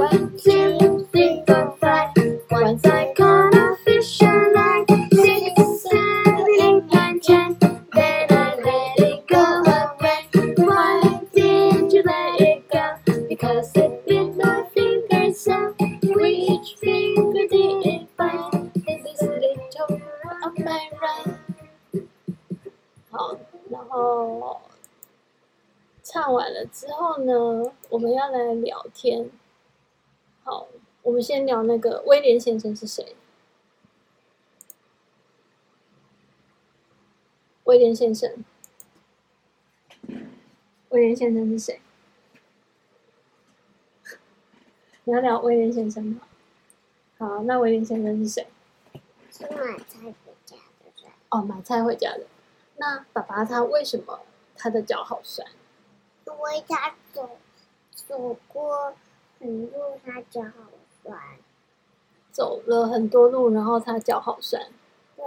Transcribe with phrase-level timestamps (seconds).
[0.00, 2.10] One, two, three, four, five.
[2.50, 4.86] Once I caught a fish alive.
[5.12, 7.58] Six, seven, eight, nine, ten.
[7.92, 10.54] Then I let it go again.
[10.64, 12.96] Why did you let it go?
[13.28, 15.74] Because it bit my finger so.
[15.78, 18.72] Which finger did it bite?
[18.74, 20.00] This little
[20.42, 21.36] on my right.
[23.10, 23.36] 好，
[23.68, 24.58] 然后
[26.02, 29.30] 唱完了之后呢，我们要来聊天。
[31.01, 33.15] 好，我们先聊那个威廉先生是谁？
[37.63, 38.43] 威廉先生，
[40.89, 41.81] 威廉先生是谁？
[45.03, 46.21] 你要聊威廉先生吗？
[47.17, 48.47] 好，那威廉先生是谁？
[49.31, 51.11] 是买菜回家的人。
[51.29, 52.25] 哦，买菜回家的。
[52.77, 54.21] 那爸爸他为什么
[54.55, 55.47] 他的脚好酸？
[56.25, 57.37] 因为他走
[57.93, 58.93] 走过
[59.39, 60.69] 很多，他脚好
[61.03, 61.17] 酸。
[62.31, 64.61] 走了很多路，然后他脚好酸。
[65.17, 65.25] 对。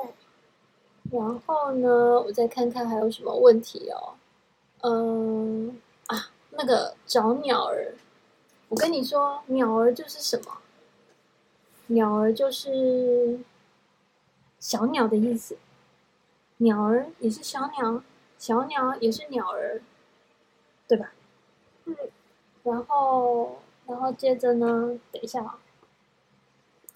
[1.10, 1.88] 然后呢，
[2.20, 4.14] 我再看看还有什么问题哦。
[4.80, 7.94] 嗯啊，那个找鸟儿。
[8.68, 10.58] 我跟你说，鸟儿就是什么？
[11.88, 13.38] 鸟儿就是
[14.58, 15.58] 小鸟的意思。
[16.56, 18.02] 鸟儿也是小鸟，
[18.38, 19.82] 小鸟也是鸟儿，
[20.88, 21.12] 对吧？
[21.84, 21.94] 嗯。
[22.62, 24.98] 然后，然后接着呢？
[25.12, 25.58] 等一下啊，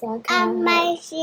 [0.01, 0.47] 大家看。
[0.47, 1.17] 阿麦西，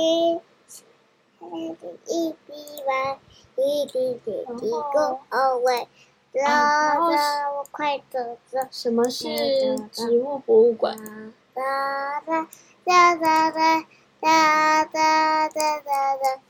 [1.44, 3.18] 一滴完，
[3.56, 5.88] 一滴滴滴 go away，
[6.34, 7.08] 然后
[7.58, 8.60] 我快走走。
[8.70, 10.98] 什么是植物博物馆？
[11.54, 12.50] 哒哒
[12.84, 13.86] 哒哒哒
[14.20, 16.42] 哒哒哒哒哒。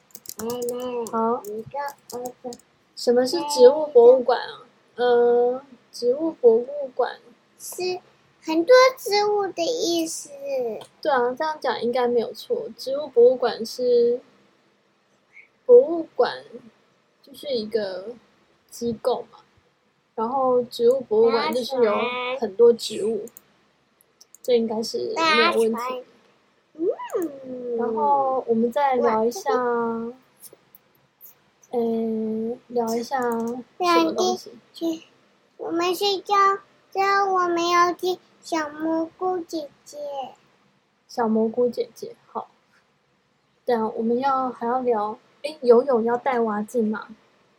[1.11, 1.43] 好，
[2.95, 4.65] 什么是植物博物馆啊？
[4.95, 7.19] 呃，植物博物馆
[7.59, 7.99] 是
[8.45, 10.29] 很多植物的意思。
[11.01, 12.69] 对啊，这样讲应该没有错。
[12.77, 14.19] 植物博物馆是
[15.65, 16.43] 博物馆，
[17.23, 18.15] 就是一个
[18.69, 19.39] 机构嘛。
[20.13, 21.93] 然后植物博物馆就是有
[22.39, 23.25] 很多植物，
[24.41, 26.03] 这应该是没有问题。
[26.75, 29.41] 嗯，然后我们再聊一下。
[31.71, 34.37] 嗯，聊一下什么东
[34.71, 35.03] 西？
[35.57, 36.33] 我们睡觉，
[36.91, 39.97] 这样我们要听小蘑菇姐姐。
[41.07, 42.51] 小蘑菇姐姐，好。
[43.65, 47.07] 对啊，我们要还要聊，哎，游泳要戴蛙镜吗？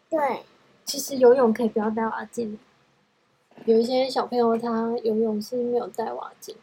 [0.09, 0.45] 对。
[0.85, 2.61] 其实游泳可以不要戴蛙镜。
[3.65, 6.55] 有一些小朋友他游泳是没有戴蛙镜。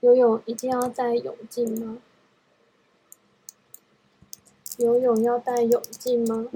[0.00, 1.98] 游泳一定要戴泳镜吗？
[4.78, 6.48] 游泳要戴泳镜吗？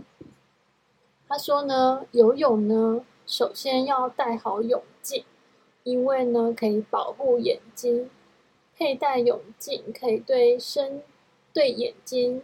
[1.28, 5.22] 他说呢，游泳呢，首先要戴好泳镜，
[5.86, 8.10] 因为呢，可以保护眼睛。
[8.76, 11.00] 佩戴泳镜可以对身、
[11.52, 12.42] 对眼睛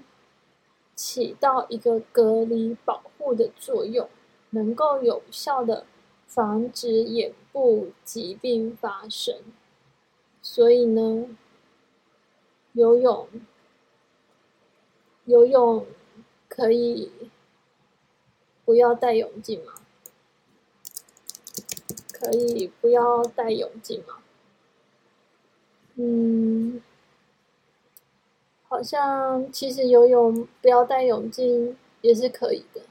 [0.95, 4.09] 起到一个隔离、保护的作用，
[4.51, 5.85] 能够有效的
[6.29, 9.41] 防止眼部疾病发生。
[10.41, 11.27] 所以呢，
[12.75, 13.27] 游泳。
[15.25, 15.87] 游泳
[16.49, 17.11] 可以
[18.65, 19.82] 不要戴泳镜吗？
[22.23, 24.19] 可以不要戴泳镜吗？
[25.97, 26.81] 嗯，
[28.69, 32.83] 好像其实游泳不要戴泳镜也是可以的，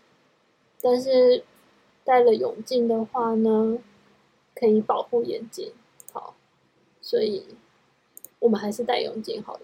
[0.81, 1.45] 但是
[2.03, 3.79] 戴了泳镜的话呢，
[4.53, 5.71] 可以保护眼睛。
[6.11, 6.35] 好，
[7.01, 7.55] 所以
[8.39, 9.61] 我们还是戴泳镜好了。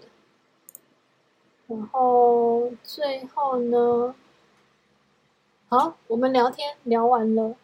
[1.66, 4.14] 然后最后呢，
[5.68, 7.54] 好，我们聊天聊完了，